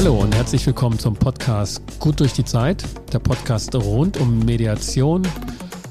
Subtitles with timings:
[0.00, 2.82] Hallo und herzlich willkommen zum Podcast Gut durch die Zeit,
[3.12, 5.28] der Podcast rund um Mediation,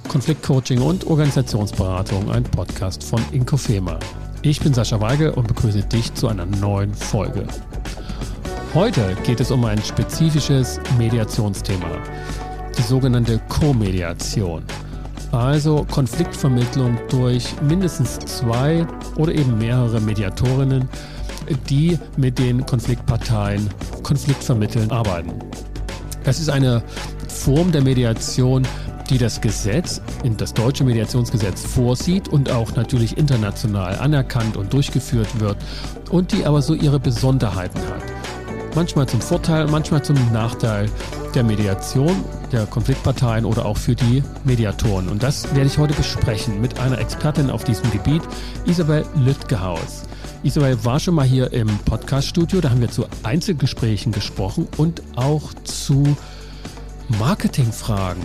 [0.08, 4.00] Konfliktcoaching und Organisationsberatung, ein Podcast von Inkofema.
[4.42, 7.46] Ich bin Sascha Weigel und begrüße dich zu einer neuen Folge.
[8.74, 12.02] Heute geht es um ein spezifisches Mediationsthema,
[12.80, 14.64] die sogenannte Co-Mediation.
[15.32, 18.88] Also Konfliktvermittlung durch mindestens zwei
[19.18, 20.90] oder eben mehrere Mediatorinnen,
[21.70, 23.70] die mit den Konfliktparteien
[24.04, 25.34] konfliktvermitteln arbeiten.
[26.24, 26.84] Das ist eine
[27.28, 28.68] Form der Mediation,
[29.10, 30.02] die das Gesetz,
[30.38, 35.58] das deutsche Mediationsgesetz vorsieht und auch natürlich international anerkannt und durchgeführt wird
[36.10, 38.04] und die aber so ihre Besonderheiten hat.
[38.76, 40.90] Manchmal zum Vorteil, manchmal zum Nachteil
[41.34, 45.10] der Mediation, der Konfliktparteien oder auch für die Mediatoren.
[45.10, 48.22] Und das werde ich heute besprechen mit einer Expertin auf diesem Gebiet,
[48.66, 50.04] Isabel Lüttgehaus.
[50.42, 55.54] Isabel war schon mal hier im Podcaststudio, da haben wir zu Einzelgesprächen gesprochen und auch
[55.66, 56.16] zu
[57.20, 58.24] Marketingfragen.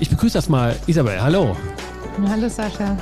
[0.00, 1.22] Ich begrüße erstmal Isabel.
[1.22, 1.56] Hallo.
[2.26, 2.98] Hallo Sascha.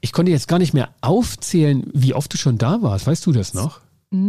[0.00, 3.06] Ich konnte jetzt gar nicht mehr aufzählen, wie oft du schon da warst.
[3.06, 3.80] Weißt du das noch?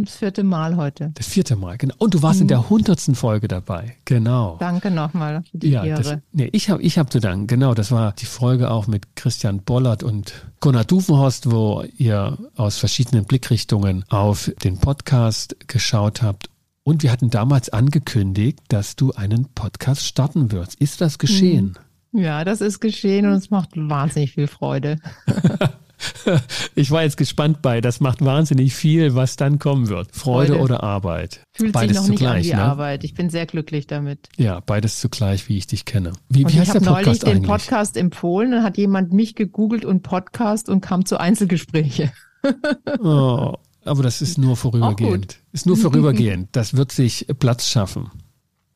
[0.04, 1.10] Das vierte Mal heute.
[1.14, 1.94] Das vierte Mal, genau.
[1.98, 2.42] Und du warst mhm.
[2.44, 4.56] in der hundertsten Folge dabei, genau.
[4.58, 6.02] Danke nochmal für die ja, Ehre.
[6.02, 7.74] Das, nee, ich habe ich hab zu danken, genau.
[7.74, 13.24] Das war die Folge auch mit Christian Bollert und Gunnar Dufenhorst, wo ihr aus verschiedenen
[13.24, 16.50] Blickrichtungen auf den Podcast geschaut habt.
[16.82, 20.76] Und wir hatten damals angekündigt, dass du einen Podcast starten wirst.
[20.76, 21.76] Ist das geschehen?
[22.12, 22.20] Mhm.
[22.22, 24.96] Ja, das ist geschehen und es macht wahnsinnig viel Freude.
[26.74, 27.80] ich war jetzt gespannt bei.
[27.80, 30.14] Das macht wahnsinnig viel, was dann kommen wird.
[30.14, 30.62] Freude, Freude.
[30.62, 31.40] oder Arbeit.
[31.52, 32.70] Fühlt beides sich noch zugleich, nicht an wie ne?
[32.70, 33.04] Arbeit.
[33.04, 34.28] Ich bin sehr glücklich damit.
[34.36, 36.12] Ja, beides zugleich, wie ich dich kenne.
[36.28, 39.34] Wie, wie heißt der Podcast Ich habe neulich den Podcast empfohlen und hat jemand mich
[39.34, 42.12] gegoogelt und Podcast und kam zu Einzelgespräche.
[43.00, 43.54] oh,
[43.84, 45.40] aber das ist nur vorübergehend.
[45.52, 46.50] Ist nur vorübergehend.
[46.52, 48.10] Das wird sich Platz schaffen.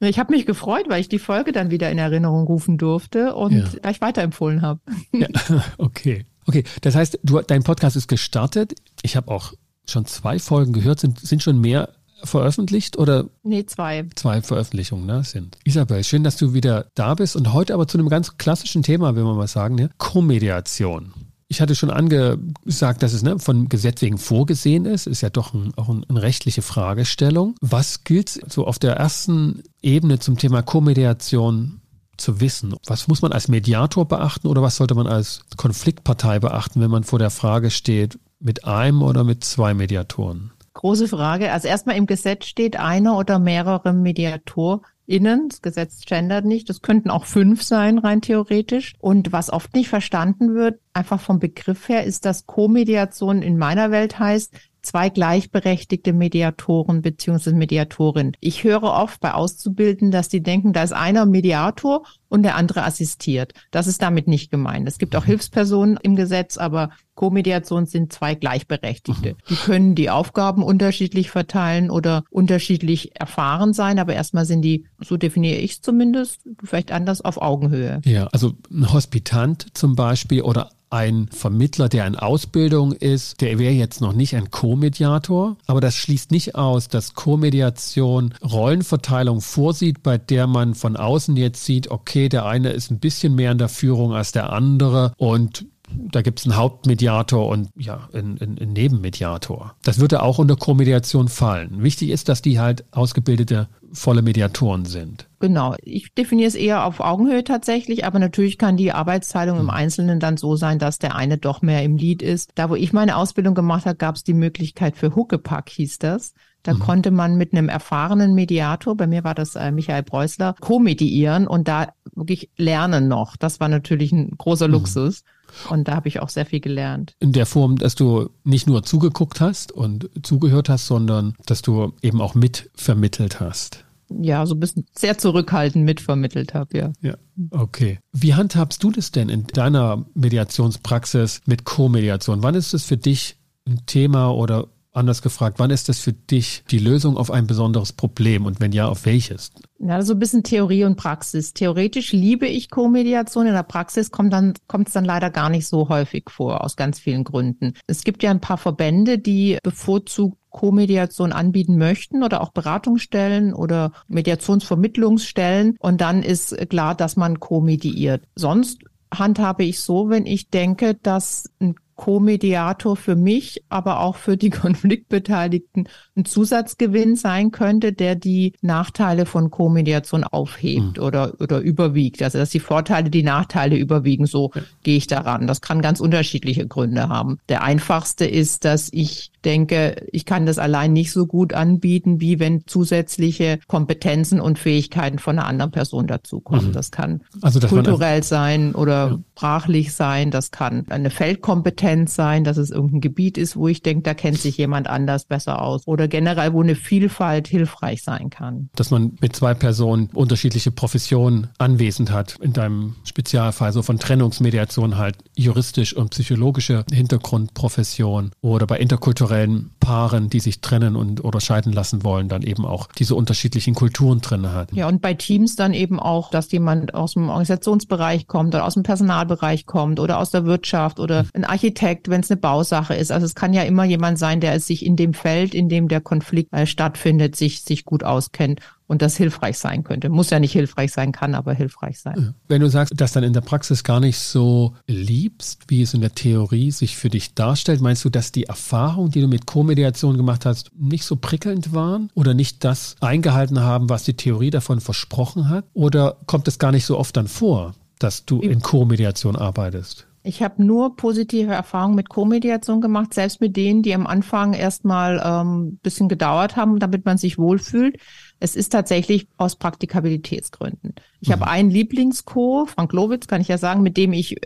[0.00, 3.52] Ich habe mich gefreut, weil ich die Folge dann wieder in Erinnerung rufen durfte und
[3.52, 3.64] ja.
[3.80, 4.80] gleich weiterempfohlen habe.
[5.12, 5.28] Ja,
[5.78, 6.27] okay.
[6.47, 8.75] Okay, das heißt, du, dein Podcast ist gestartet.
[9.03, 9.53] Ich habe auch
[9.86, 11.01] schon zwei Folgen gehört.
[11.01, 11.89] Sind, sind schon mehr
[12.25, 13.27] veröffentlicht oder?
[13.42, 14.07] Nee, zwei.
[14.14, 15.58] Zwei Veröffentlichungen, ne, sind.
[15.64, 19.17] Isabel, schön, dass du wieder da bist und heute aber zu einem ganz klassischen Thema,
[19.17, 19.91] will man mal sagen, ne?
[19.98, 21.13] Co-Mediation.
[21.48, 25.07] Ich hatte schon angesagt, dass es ne, von Gesetz wegen vorgesehen ist.
[25.07, 27.57] Ist ja doch ein, auch ein, eine rechtliche Fragestellung.
[27.61, 31.81] Was gilt so auf der ersten Ebene zum Thema Co-Mediation
[32.17, 32.74] zu wissen.
[32.86, 37.05] Was muss man als Mediator beachten oder was sollte man als Konfliktpartei beachten, wenn man
[37.05, 40.52] vor der Frage steht, mit einem oder mit zwei Mediatoren?
[40.74, 41.52] Große Frage.
[41.52, 45.48] Also erstmal im Gesetz steht einer oder mehrere MediatorInnen.
[45.50, 46.68] Das Gesetz gendert nicht.
[46.68, 48.94] Das könnten auch fünf sein, rein theoretisch.
[48.98, 53.90] Und was oft nicht verstanden wird, einfach vom Begriff her, ist, dass Co-Mediation in meiner
[53.90, 58.32] Welt heißt, zwei gleichberechtigte Mediatoren beziehungsweise Mediatorin.
[58.40, 62.84] Ich höre oft bei Auszubildenden, dass die denken, da ist einer Mediator und der andere
[62.84, 63.52] assistiert.
[63.70, 64.88] Das ist damit nicht gemeint.
[64.88, 65.28] Es gibt auch mhm.
[65.28, 69.34] Hilfspersonen im Gesetz, aber Co-Mediation sind zwei Gleichberechtigte.
[69.34, 69.36] Mhm.
[69.48, 75.16] Die können die Aufgaben unterschiedlich verteilen oder unterschiedlich erfahren sein, aber erstmal sind die, so
[75.16, 78.00] definiere ich es zumindest, vielleicht anders auf Augenhöhe.
[78.04, 83.73] Ja, also ein Hospitant zum Beispiel oder ein Vermittler, der in Ausbildung ist, der wäre
[83.73, 90.19] jetzt noch nicht ein Co-Mediator, aber das schließt nicht aus, dass Co-Mediation Rollenverteilung vorsieht, bei
[90.19, 93.69] der man von außen jetzt sieht, okay, der eine ist ein bisschen mehr in der
[93.69, 99.74] Führung als der andere und da gibt es einen Hauptmediator und ja, einen, einen Nebenmediator.
[99.83, 101.83] Das würde auch unter Co-Mediation fallen.
[101.83, 105.27] Wichtig ist, dass die halt ausgebildete volle Mediatoren sind.
[105.42, 105.75] Genau.
[105.83, 109.70] Ich definiere es eher auf Augenhöhe tatsächlich, aber natürlich kann die Arbeitsteilung im hm.
[109.70, 112.53] Einzelnen dann so sein, dass der eine doch mehr im Lied ist.
[112.55, 116.35] Da, wo ich meine Ausbildung gemacht habe, gab es die Möglichkeit für Huckepack, hieß das.
[116.63, 116.79] Da mhm.
[116.79, 121.67] konnte man mit einem erfahrenen Mediator, bei mir war das äh, Michael Preußler, co-mediieren und
[121.67, 123.36] da wirklich lernen noch.
[123.36, 124.74] Das war natürlich ein großer mhm.
[124.74, 125.24] Luxus.
[125.70, 127.17] Und da habe ich auch sehr viel gelernt.
[127.19, 131.95] In der Form, dass du nicht nur zugeguckt hast und zugehört hast, sondern dass du
[132.00, 133.85] eben auch mitvermittelt hast.
[134.20, 136.93] Ja, so ein bisschen sehr zurückhaltend mitvermittelt habe, ja.
[137.00, 137.14] Ja,
[137.50, 137.99] okay.
[138.12, 142.43] Wie handhabst du das denn in deiner Mediationspraxis mit Co-Mediation?
[142.43, 143.37] Wann ist es für dich
[143.67, 147.94] ein Thema oder Anders gefragt, wann ist das für dich die Lösung auf ein besonderes
[147.94, 149.50] Problem und wenn ja, auf welches?
[149.79, 151.55] Ja, so ein bisschen Theorie und Praxis.
[151.55, 155.67] Theoretisch liebe ich Co-Mediation, in der Praxis kommt dann kommt es dann leider gar nicht
[155.67, 157.73] so häufig vor aus ganz vielen Gründen.
[157.87, 163.93] Es gibt ja ein paar Verbände, die bevorzugt Co-Mediation anbieten möchten oder auch Beratungsstellen oder
[164.09, 168.25] Mediationsvermittlungsstellen und dann ist klar, dass man co-mediiert.
[168.37, 168.81] Sonst
[169.12, 174.50] handhabe ich so, wenn ich denke, dass ein Co-Mediator für mich, aber auch für die
[174.50, 181.03] Konfliktbeteiligten ein Zusatzgewinn sein könnte, der die Nachteile von Co-Mediation aufhebt mhm.
[181.03, 182.23] oder, oder überwiegt.
[182.23, 184.62] Also dass die Vorteile die Nachteile überwiegen, so ja.
[184.82, 185.47] gehe ich daran.
[185.47, 187.38] Das kann ganz unterschiedliche Gründe haben.
[187.49, 192.38] Der einfachste ist, dass ich denke, ich kann das allein nicht so gut anbieten, wie
[192.38, 196.69] wenn zusätzliche Kompetenzen und Fähigkeiten von einer anderen Person dazukommen.
[196.69, 196.73] Mhm.
[196.73, 199.19] Das kann also kulturell sein oder ja.
[199.32, 200.31] sprachlich sein.
[200.31, 204.38] Das kann eine Feldkompetenz sein, dass es irgendein Gebiet ist, wo ich denke, da kennt
[204.38, 205.87] sich jemand anders besser aus.
[205.87, 208.69] Oder generell, wo eine Vielfalt hilfreich sein kann.
[208.75, 212.37] Dass man mit zwei Personen unterschiedliche Professionen anwesend hat.
[212.40, 220.31] In deinem Spezialfall so von Trennungsmediation halt juristisch und psychologische Hintergrundprofession oder bei interkulturellen Paaren,
[220.31, 224.52] die sich trennen und oder scheiden lassen wollen, dann eben auch diese unterschiedlichen Kulturen drin
[224.52, 224.72] hat.
[224.72, 228.75] Ja, und bei Teams dann eben auch, dass jemand aus dem Organisationsbereich kommt oder aus
[228.75, 233.12] dem Personalbereich kommt oder aus der Wirtschaft oder ein Architekt, wenn es eine Bausache ist.
[233.12, 236.00] Also es kann ja immer jemand sein, der sich in dem Feld, in dem der
[236.00, 240.09] Konflikt äh, stattfindet, sich, sich gut auskennt und das hilfreich sein könnte.
[240.09, 242.35] Muss ja nicht hilfreich sein, kann aber hilfreich sein.
[242.49, 246.00] Wenn du sagst, dass dann in der Praxis gar nicht so liebst, wie es in
[246.00, 250.17] der Theorie sich für dich darstellt, meinst du, dass die Erfahrungen, die du mit Co-Mediation
[250.17, 254.81] gemacht hast, nicht so prickelnd waren oder nicht das eingehalten haben, was die Theorie davon
[254.81, 255.67] versprochen hat?
[255.75, 260.06] Oder kommt es gar nicht so oft dann vor, dass du in Co-Mediation arbeitest?
[260.25, 265.21] Ich habe nur positive Erfahrungen mit Co-Mediation gemacht, selbst mit denen, die am Anfang erstmal
[265.21, 267.99] ein ähm, bisschen gedauert haben, damit man sich wohlfühlt.
[268.39, 270.95] Es ist tatsächlich aus Praktikabilitätsgründen.
[271.21, 271.33] Ich mhm.
[271.33, 274.37] habe einen Lieblings-Co, Frank Lowitz, kann ich ja sagen, mit dem ich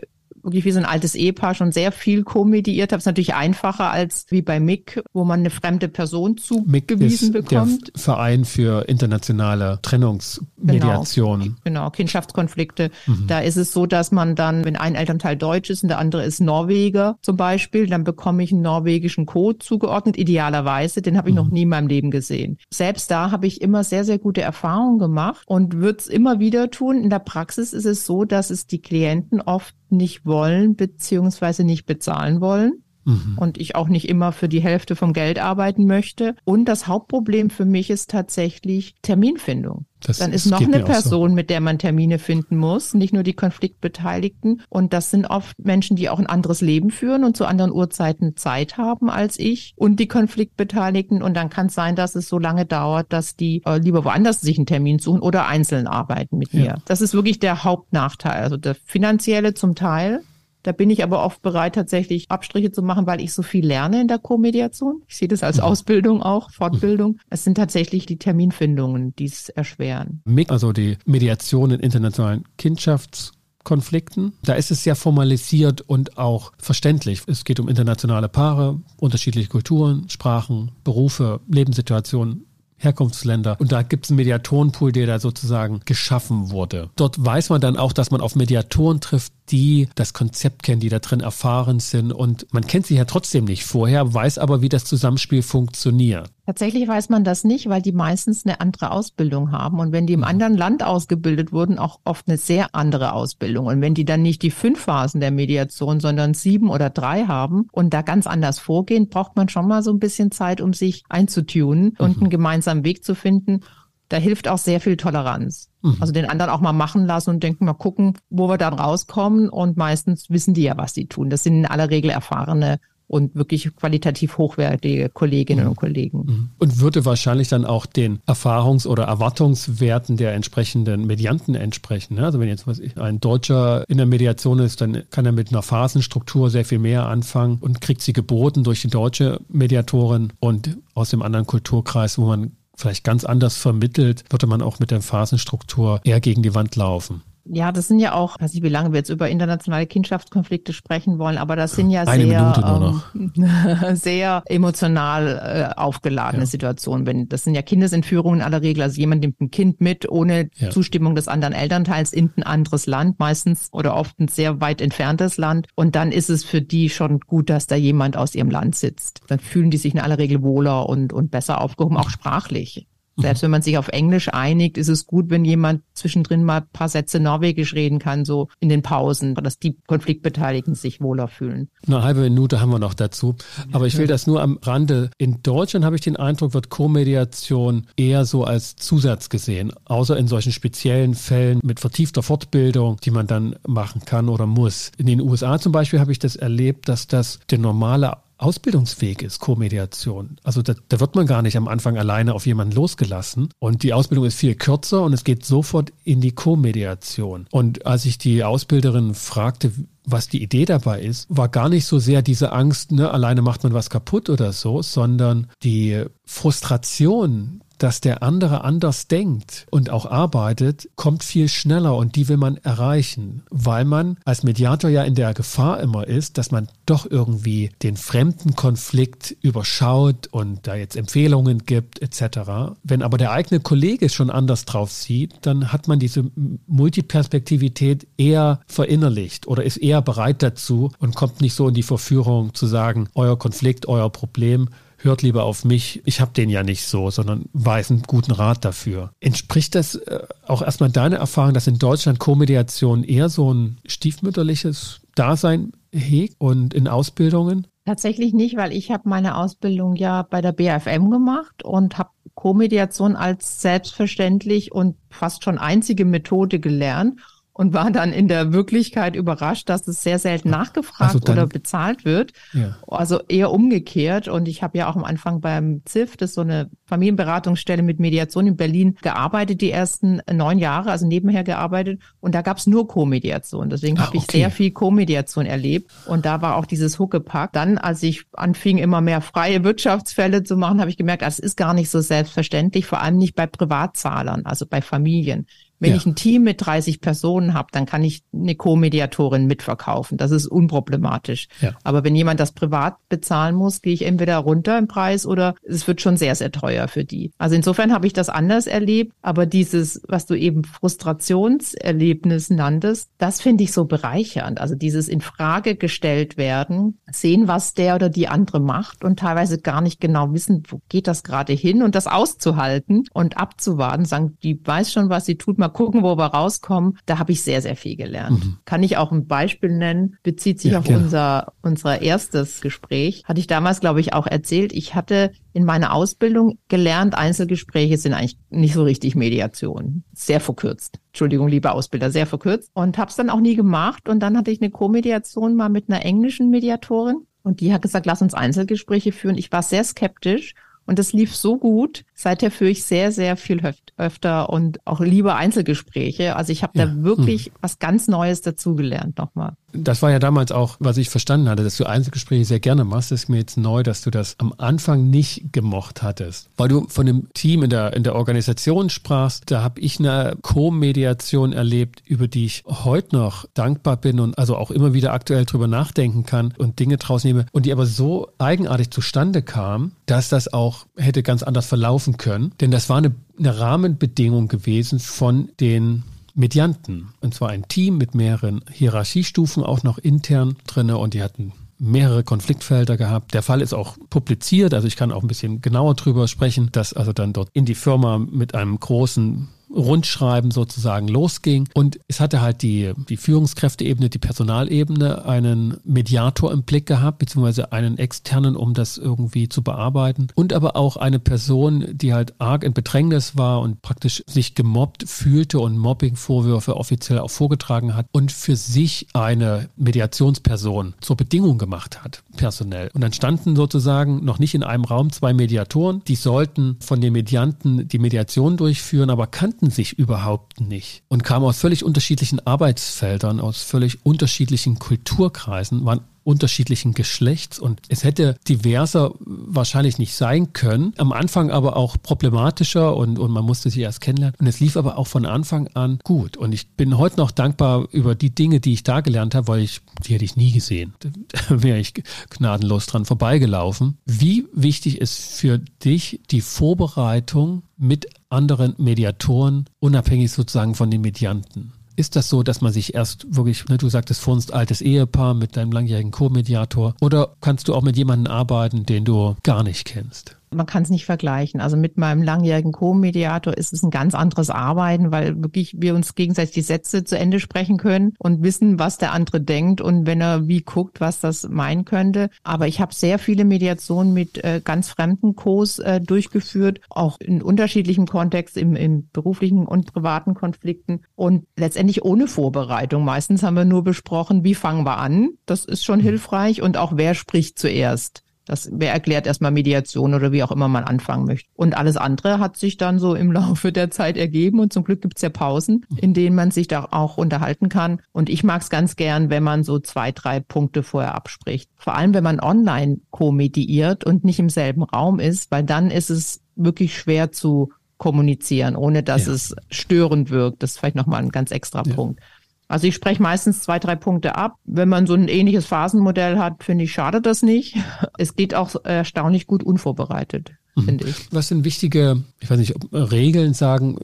[0.47, 2.97] wirklich wie so ein altes Ehepaar schon sehr viel komediert habe.
[2.97, 7.33] Es ist natürlich einfacher als wie bei MIG, wo man eine fremde Person zugewiesen MIG
[7.33, 7.91] bekommt.
[7.93, 11.39] Der Verein für internationale Trennungsmediation.
[11.39, 12.91] Genau, genau Kindschaftskonflikte.
[13.05, 13.27] Mhm.
[13.27, 16.23] Da ist es so, dass man dann, wenn ein Elternteil Deutsch ist und der andere
[16.23, 21.01] ist Norweger zum Beispiel, dann bekomme ich einen norwegischen Code zugeordnet, idealerweise.
[21.01, 21.41] Den habe ich mhm.
[21.41, 22.57] noch nie in meinem Leben gesehen.
[22.71, 26.71] Selbst da habe ich immer sehr, sehr gute Erfahrungen gemacht und würde es immer wieder
[26.71, 27.03] tun.
[27.03, 31.85] In der Praxis ist es so, dass es die Klienten oft nicht wollen beziehungsweise nicht
[31.85, 32.83] bezahlen wollen.
[33.05, 33.37] Mhm.
[33.37, 36.35] Und ich auch nicht immer für die Hälfte vom Geld arbeiten möchte.
[36.43, 39.85] Und das Hauptproblem für mich ist tatsächlich Terminfindung.
[40.01, 41.35] Das, Dann ist noch eine Person, so.
[41.35, 44.61] mit der man Termine finden muss, nicht nur die Konfliktbeteiligten.
[44.69, 48.35] Und das sind oft Menschen, die auch ein anderes Leben führen und zu anderen Uhrzeiten
[48.35, 51.21] Zeit haben als ich und die Konfliktbeteiligten.
[51.23, 54.41] Und dann kann es sein, dass es so lange dauert, dass die äh, lieber woanders
[54.41, 56.61] sich einen Termin suchen oder einzeln arbeiten mit ja.
[56.61, 56.75] mir.
[56.85, 58.43] Das ist wirklich der Hauptnachteil.
[58.43, 60.21] Also der finanzielle zum Teil
[60.67, 64.01] da bin ich aber oft bereit, tatsächlich Abstriche zu machen, weil ich so viel lerne
[64.01, 65.01] in der Co-Mediation.
[65.07, 65.63] Ich sehe das als mhm.
[65.63, 67.19] Ausbildung auch, Fortbildung.
[67.29, 70.21] Es sind tatsächlich die Terminfindungen, die es erschweren.
[70.49, 74.33] Also die Mediation in internationalen Kindschaftskonflikten.
[74.43, 77.21] Da ist es sehr formalisiert und auch verständlich.
[77.27, 82.46] Es geht um internationale Paare, unterschiedliche Kulturen, Sprachen, Berufe, Lebenssituationen,
[82.77, 83.57] Herkunftsländer.
[83.59, 86.89] Und da gibt es einen Mediatorenpool, der da sozusagen geschaffen wurde.
[86.95, 90.89] Dort weiß man dann auch, dass man auf Mediatoren trifft, die das Konzept kennen, die
[90.89, 92.11] da drin erfahren sind.
[92.11, 96.29] Und man kennt sie ja trotzdem nicht vorher, weiß aber, wie das Zusammenspiel funktioniert.
[96.47, 99.79] Tatsächlich weiß man das nicht, weil die meistens eine andere Ausbildung haben.
[99.79, 100.27] Und wenn die im mhm.
[100.27, 103.65] anderen Land ausgebildet wurden, auch oft eine sehr andere Ausbildung.
[103.65, 107.67] Und wenn die dann nicht die fünf Phasen der Mediation, sondern sieben oder drei haben
[107.73, 111.03] und da ganz anders vorgehen, braucht man schon mal so ein bisschen Zeit, um sich
[111.09, 112.23] einzutunen und mhm.
[112.23, 113.59] einen gemeinsamen Weg zu finden.
[114.07, 115.69] Da hilft auch sehr viel Toleranz.
[115.81, 115.97] Mhm.
[115.99, 119.49] Also den anderen auch mal machen lassen und denken, mal gucken, wo wir dann rauskommen.
[119.49, 121.29] Und meistens wissen die ja, was sie tun.
[121.29, 125.69] Das sind in aller Regel erfahrene und wirklich qualitativ hochwertige Kolleginnen mhm.
[125.71, 126.17] und Kollegen.
[126.19, 126.49] Mhm.
[126.59, 132.15] Und würde wahrscheinlich dann auch den Erfahrungs- oder Erwartungswerten der entsprechenden Medianten entsprechen.
[132.15, 132.25] Ne?
[132.25, 135.61] Also wenn jetzt ich, ein Deutscher in der Mediation ist, dann kann er mit einer
[135.61, 141.09] Phasenstruktur sehr viel mehr anfangen und kriegt sie geboten durch die deutsche Mediatorin und aus
[141.09, 145.99] dem anderen Kulturkreis, wo man vielleicht ganz anders vermittelt, würde man auch mit der Phasenstruktur
[146.03, 147.23] eher gegen die Wand laufen.
[147.49, 151.19] Ja, das sind ja auch, weiß nicht, wie lange wir jetzt über internationale Kindschaftskonflikte sprechen
[151.19, 156.47] wollen, aber das sind ja Eine sehr, ähm, sehr emotional äh, aufgeladene ja.
[156.47, 157.05] Situationen.
[157.05, 158.83] Wenn, das sind ja Kindesentführungen in aller Regel.
[158.83, 160.69] Also jemand nimmt ein Kind mit ohne ja.
[160.69, 165.37] Zustimmung des anderen Elternteils in ein anderes Land, meistens oder oft ein sehr weit entferntes
[165.37, 165.67] Land.
[165.75, 169.21] Und dann ist es für die schon gut, dass da jemand aus ihrem Land sitzt.
[169.27, 172.87] Dann fühlen die sich in aller Regel wohler und, und besser aufgehoben, auch sprachlich.
[173.17, 176.67] Selbst wenn man sich auf Englisch einigt, ist es gut, wenn jemand zwischendrin mal ein
[176.71, 181.69] paar Sätze Norwegisch reden kann, so in den Pausen, dass die Konfliktbeteiligten sich wohler fühlen.
[181.87, 183.35] Eine halbe Minute haben wir noch dazu.
[183.71, 185.09] Aber ich will das nur am Rande.
[185.17, 190.27] In Deutschland habe ich den Eindruck, wird Co-Mediation eher so als Zusatz gesehen, außer in
[190.27, 194.91] solchen speziellen Fällen mit vertiefter Fortbildung, die man dann machen kann oder muss.
[194.97, 199.39] In den USA zum Beispiel habe ich das erlebt, dass das der normale Ausbildungsweg ist,
[199.39, 200.37] Co-Mediation.
[200.43, 203.49] Also da, da, wird man gar nicht am Anfang alleine auf jemanden losgelassen.
[203.59, 207.47] Und die Ausbildung ist viel kürzer und es geht sofort in die Co-Mediation.
[207.51, 209.71] Und als ich die Ausbilderin fragte,
[210.05, 213.63] was die Idee dabei ist, war gar nicht so sehr diese Angst, ne, alleine macht
[213.63, 220.05] man was kaputt oder so, sondern die Frustration, dass der andere anders denkt und auch
[220.05, 225.15] arbeitet, kommt viel schneller und die will man erreichen, weil man als Mediator ja in
[225.15, 230.95] der Gefahr immer ist, dass man doch irgendwie den fremden Konflikt überschaut und da jetzt
[230.95, 232.75] Empfehlungen gibt etc.
[232.83, 236.31] Wenn aber der eigene Kollege schon anders drauf sieht, dann hat man diese
[236.67, 242.53] Multiperspektivität eher verinnerlicht oder ist eher bereit dazu und kommt nicht so in die Verführung
[242.53, 246.83] zu sagen, euer Konflikt, euer Problem hört lieber auf mich, ich habe den ja nicht
[246.85, 249.11] so, sondern weiß einen guten Rat dafür.
[249.19, 255.01] Entspricht das äh, auch erstmal deiner Erfahrung, dass in Deutschland Co-Mediation eher so ein stiefmütterliches
[255.15, 257.67] Dasein hegt und in Ausbildungen?
[257.85, 263.15] Tatsächlich nicht, weil ich habe meine Ausbildung ja bei der BFM gemacht und habe Co-Mediation
[263.15, 267.19] als selbstverständlich und fast schon einzige Methode gelernt
[267.57, 271.47] und war dann in der Wirklichkeit überrascht, dass es sehr selten nachgefragt also dann, oder
[271.47, 272.31] bezahlt wird.
[272.53, 272.77] Ja.
[272.87, 274.27] Also eher umgekehrt.
[274.27, 277.99] Und ich habe ja auch am Anfang beim ZIF, das ist so eine Familienberatungsstelle mit
[277.99, 281.99] Mediation in Berlin, gearbeitet, die ersten neun Jahre, also nebenher gearbeitet.
[282.19, 283.71] Und da gab es nur Co-Mediation.
[283.71, 284.19] Deswegen habe okay.
[284.19, 285.91] ich sehr viel Co-Mediation erlebt.
[286.05, 287.53] Und da war auch dieses Huckepack.
[287.53, 291.57] Dann, als ich anfing, immer mehr freie Wirtschaftsfälle zu machen, habe ich gemerkt, das ist
[291.57, 295.47] gar nicht so selbstverständlich, vor allem nicht bei Privatzahlern, also bei Familien.
[295.79, 295.97] Wenn ja.
[295.97, 300.17] ich ein Team mit 30 Personen habe, dann kann ich eine Co-Mediatorin mitverkaufen.
[300.17, 301.47] Das ist unproblematisch.
[301.61, 301.73] Ja.
[301.83, 305.87] Aber wenn jemand das privat bezahlen muss, gehe ich entweder runter im Preis oder es
[305.87, 307.31] wird schon sehr, sehr teuer für die.
[307.37, 309.13] Also insofern habe ich das anders erlebt.
[309.21, 314.59] Aber dieses, was du eben Frustrationserlebnis nanntest, das finde ich so bereichernd.
[314.59, 319.59] Also dieses in Frage gestellt werden, sehen, was der oder die andere macht und teilweise
[319.59, 324.37] gar nicht genau wissen, wo geht das gerade hin und das auszuhalten und abzuwarten, sagen,
[324.43, 326.97] die weiß schon, was sie tut, mal gucken, wo wir rauskommen.
[327.05, 328.45] Da habe ich sehr, sehr viel gelernt.
[328.45, 328.57] Mhm.
[328.65, 331.03] Kann ich auch ein Beispiel nennen, bezieht sich ja, auf gerne.
[331.03, 333.23] unser, unser erstes Gespräch.
[333.25, 334.73] Hatte ich damals, glaube ich, auch erzählt.
[334.73, 340.03] Ich hatte in meiner Ausbildung gelernt, Einzelgespräche sind eigentlich nicht so richtig Mediation.
[340.13, 340.99] Sehr verkürzt.
[341.07, 342.69] Entschuldigung, lieber Ausbilder, sehr verkürzt.
[342.73, 344.07] Und habe es dann auch nie gemacht.
[344.07, 347.25] Und dann hatte ich eine Co-Mediation mal mit einer englischen Mediatorin.
[347.43, 349.37] Und die hat gesagt, lass uns Einzelgespräche führen.
[349.37, 350.53] Ich war sehr skeptisch
[350.85, 352.03] und das lief so gut.
[352.19, 353.61] Seither führe ich sehr, sehr viel
[353.95, 356.35] öfter und auch lieber Einzelgespräche.
[356.35, 356.87] Also ich habe ja.
[356.87, 357.51] da wirklich hm.
[357.61, 359.53] was ganz Neues dazugelernt nochmal.
[359.73, 363.11] Das war ja damals auch, was ich verstanden hatte, dass du Einzelgespräche sehr gerne machst.
[363.11, 366.49] Das ist mir jetzt neu, dass du das am Anfang nicht gemocht hattest.
[366.57, 370.37] Weil du von dem Team in der, in der Organisation sprachst, da habe ich eine
[370.41, 375.45] Co-Mediation erlebt, über die ich heute noch dankbar bin und also auch immer wieder aktuell
[375.45, 380.29] drüber nachdenken kann und Dinge draus nehme und die aber so eigenartig zustande kam, dass
[380.29, 382.53] das auch hätte ganz anders verlaufen können.
[382.61, 387.09] Denn das war eine, eine Rahmenbedingung gewesen von den Medianten.
[387.19, 392.23] Und zwar ein Team mit mehreren Hierarchiestufen auch noch intern drinne und die hatten mehrere
[392.23, 393.33] Konfliktfelder gehabt.
[393.33, 396.93] Der Fall ist auch publiziert, also ich kann auch ein bisschen genauer drüber sprechen, dass
[396.93, 401.67] also dann dort in die Firma mit einem großen Rundschreiben sozusagen losging.
[401.73, 407.71] Und es hatte halt die, die Führungskräfteebene, die Personalebene einen Mediator im Blick gehabt, beziehungsweise
[407.71, 410.27] einen externen, um das irgendwie zu bearbeiten.
[410.35, 415.07] Und aber auch eine Person, die halt arg in Bedrängnis war und praktisch sich gemobbt
[415.07, 422.03] fühlte und Mobbingvorwürfe offiziell auch vorgetragen hat und für sich eine Mediationsperson zur Bedingung gemacht
[422.03, 422.89] hat, personell.
[422.93, 427.13] Und dann standen sozusagen noch nicht in einem Raum zwei Mediatoren, die sollten von den
[427.13, 432.45] Medianten die Mediation durchführen, aber kannten kannten sich überhaupt nicht und kamen aus völlig unterschiedlichen
[432.45, 440.51] Arbeitsfeldern, aus völlig unterschiedlichen Kulturkreisen, waren unterschiedlichen Geschlechts und es hätte diverser wahrscheinlich nicht sein
[440.51, 440.93] können.
[440.97, 444.35] Am Anfang aber auch problematischer und, und man musste sich erst kennenlernen.
[444.37, 446.35] Und es lief aber auch von Anfang an gut.
[446.35, 449.61] Und ich bin heute noch dankbar über die Dinge, die ich da gelernt habe, weil
[449.61, 450.93] ich, die hätte ich nie gesehen.
[450.99, 451.11] Da
[451.63, 451.93] wäre ich
[452.29, 453.97] gnadenlos dran vorbeigelaufen.
[454.05, 461.71] Wie wichtig ist für dich die Vorbereitung mit anderen Mediatoren, unabhängig sozusagen von den Medianten?
[461.97, 465.33] Ist das so, dass man sich erst wirklich, ne, du sagtest vor uns altes Ehepaar
[465.33, 469.85] mit deinem langjährigen Co-Mediator, oder kannst du auch mit jemandem arbeiten, den du gar nicht
[469.85, 470.36] kennst?
[470.51, 471.61] Man kann es nicht vergleichen.
[471.61, 476.15] Also mit meinem langjährigen Co-Mediator ist es ein ganz anderes Arbeiten, weil wirklich wir uns
[476.15, 480.21] gegenseitig die Sätze zu Ende sprechen können und wissen, was der andere denkt und wenn
[480.21, 482.29] er wie guckt, was das meinen könnte.
[482.43, 487.41] Aber ich habe sehr viele Mediationen mit äh, ganz fremden Co's äh, durchgeführt, auch in
[487.41, 493.03] unterschiedlichem Kontext, im, im beruflichen und privaten Konflikten und letztendlich ohne Vorbereitung.
[493.03, 495.29] Meistens haben wir nur besprochen, wie fangen wir an.
[495.45, 498.23] Das ist schon hilfreich und auch wer spricht zuerst.
[498.47, 501.49] Das, wer erklärt erstmal Mediation oder wie auch immer man anfangen möchte.
[501.55, 505.01] Und alles andere hat sich dann so im Laufe der Zeit ergeben und zum Glück
[505.01, 508.01] gibt's ja Pausen, in denen man sich da auch unterhalten kann.
[508.11, 511.69] Und ich mag es ganz gern, wenn man so zwei, drei Punkte vorher abspricht.
[511.75, 516.09] Vor allem, wenn man online co-mediiert und nicht im selben Raum ist, weil dann ist
[516.09, 519.33] es wirklich schwer zu kommunizieren, ohne dass ja.
[519.33, 520.61] es störend wirkt.
[520.61, 521.93] Das ist vielleicht nochmal ein ganz extra ja.
[521.93, 522.19] Punkt.
[522.67, 524.57] Also ich spreche meistens zwei, drei Punkte ab.
[524.65, 527.77] Wenn man so ein ähnliches Phasenmodell hat, finde ich, schadet das nicht.
[528.17, 530.83] Es geht auch erstaunlich gut unvorbereitet, mhm.
[530.83, 531.31] finde ich.
[531.31, 533.97] Was sind wichtige, ich weiß nicht, ob Regeln sagen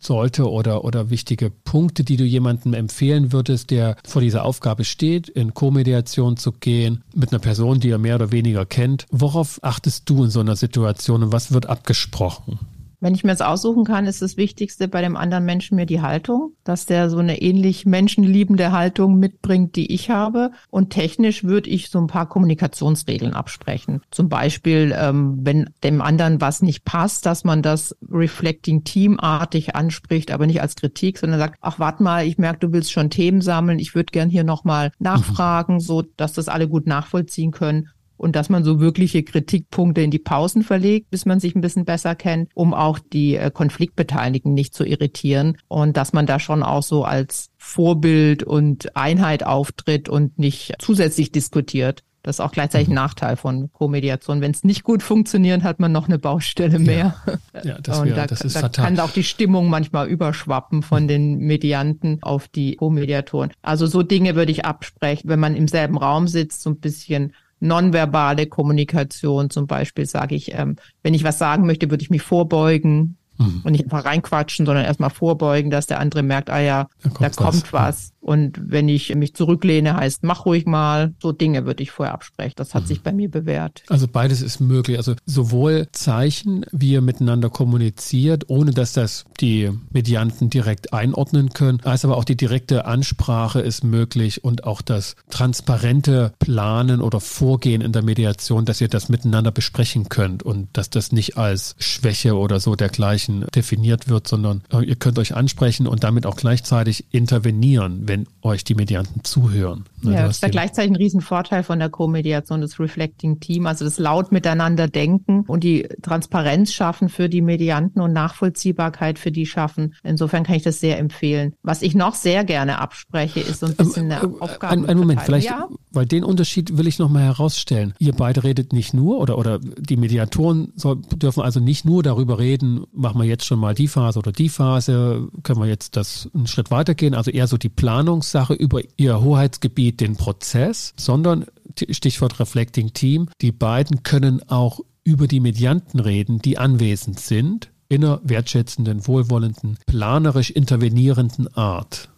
[0.00, 5.28] sollte oder, oder wichtige Punkte, die du jemandem empfehlen würdest, der vor dieser Aufgabe steht,
[5.28, 9.06] in Co-Mediation zu gehen, mit einer Person, die er mehr oder weniger kennt.
[9.10, 12.58] Worauf achtest du in so einer Situation und was wird abgesprochen?
[13.00, 16.00] Wenn ich mir jetzt aussuchen kann, ist das Wichtigste bei dem anderen Menschen mir die
[16.00, 20.50] Haltung, dass der so eine ähnlich menschenliebende Haltung mitbringt, die ich habe.
[20.70, 24.02] Und technisch würde ich so ein paar Kommunikationsregeln absprechen.
[24.10, 30.32] Zum Beispiel, ähm, wenn dem anderen was nicht passt, dass man das Reflecting Teamartig anspricht,
[30.32, 33.40] aber nicht als Kritik, sondern sagt, ach, warte mal, ich merke, du willst schon Themen
[33.40, 33.78] sammeln.
[33.78, 35.80] Ich würde gern hier nochmal nachfragen, mhm.
[35.80, 40.18] so dass das alle gut nachvollziehen können und dass man so wirkliche Kritikpunkte in die
[40.18, 44.74] Pausen verlegt, bis man sich ein bisschen besser kennt, um auch die äh, Konfliktbeteiligten nicht
[44.74, 50.38] zu irritieren und dass man da schon auch so als Vorbild und Einheit auftritt und
[50.38, 52.02] nicht zusätzlich diskutiert.
[52.22, 52.96] Das ist auch gleichzeitig ein mhm.
[52.96, 54.40] Nachteil von Co-Mediation.
[54.40, 57.14] Wenn es nicht gut funktioniert, hat man noch eine Baustelle mehr.
[57.54, 58.84] Ja, ja das, wär, da, das ist da fatal.
[58.84, 63.52] kann auch die Stimmung manchmal überschwappen von den Medianten auf die Co-Mediatoren.
[63.62, 67.32] Also so Dinge würde ich absprechen, wenn man im selben Raum sitzt, so ein bisschen
[67.60, 72.22] nonverbale Kommunikation zum Beispiel sage ich, ähm, wenn ich was sagen möchte, würde ich mich
[72.22, 73.62] vorbeugen mhm.
[73.64, 77.20] und nicht einfach reinquatschen, sondern erstmal vorbeugen, dass der andere merkt, ah ja, da kommt,
[77.20, 77.72] da kommt was.
[77.72, 78.12] was.
[78.20, 81.14] Und wenn ich mich zurücklehne, heißt, mach ruhig mal.
[81.22, 82.52] So Dinge würde ich vorher absprechen.
[82.56, 82.86] Das hat mhm.
[82.88, 83.82] sich bei mir bewährt.
[83.88, 84.98] Also beides ist möglich.
[84.98, 91.80] Also sowohl Zeichen, wie ihr miteinander kommuniziert, ohne dass das die Medianten direkt einordnen können,
[91.84, 97.80] als aber auch die direkte Ansprache ist möglich und auch das transparente Planen oder Vorgehen
[97.80, 102.36] in der Mediation, dass ihr das miteinander besprechen könnt und dass das nicht als Schwäche
[102.36, 107.06] oder so dergleichen definiert wird, sondern äh, ihr könnt euch ansprechen und damit auch gleichzeitig
[107.10, 109.84] intervenieren, wenn wenn euch die Medianten zuhören.
[110.02, 113.84] Ne, ja, das ist ja gleichzeitig ein Riesenvorteil von der Co-Mediation, das Reflecting Team, also
[113.84, 119.46] das laut miteinander denken und die Transparenz schaffen für die Medianten und Nachvollziehbarkeit für die
[119.46, 119.94] schaffen.
[120.02, 121.54] Insofern kann ich das sehr empfehlen.
[121.62, 124.72] Was ich noch sehr gerne abspreche, ist so ein bisschen eine ähm, Aufgabe.
[124.72, 125.68] Ein, ein Moment, vielleicht, ja?
[125.90, 127.94] Weil den Unterschied will ich nochmal herausstellen.
[127.98, 132.38] Ihr beide redet nicht nur oder, oder die Mediatoren soll, dürfen also nicht nur darüber
[132.38, 136.28] reden, machen wir jetzt schon mal die Phase oder die Phase, können wir jetzt das
[136.34, 141.46] einen Schritt weitergehen, also eher so die Planungssache über ihr Hoheitsgebiet den Prozess, sondern
[141.90, 148.04] Stichwort Reflecting Team, die beiden können auch über die Medianten reden, die anwesend sind, in
[148.04, 152.10] einer wertschätzenden, wohlwollenden, planerisch intervenierenden Art